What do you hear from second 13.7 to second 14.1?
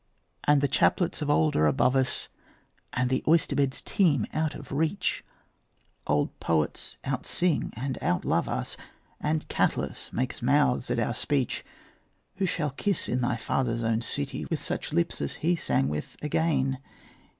own